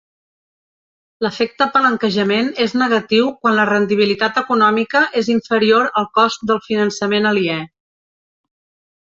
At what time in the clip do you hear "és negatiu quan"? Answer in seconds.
2.65-3.59